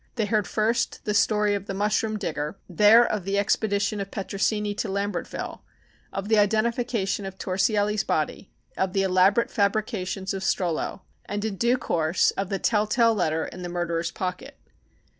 [0.15, 4.73] They heard first the story of the mushroom digger, there of the expedition of Petrosini
[4.77, 5.59] to Lambertville,
[6.11, 11.77] of the identification of Torsielli's body, of the elaborate fabrications of Strollo, and in due
[11.77, 14.57] course, of the tell tale letter in the murderer's pocket.